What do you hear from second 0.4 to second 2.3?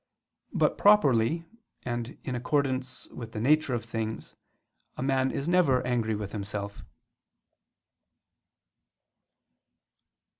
But properly, and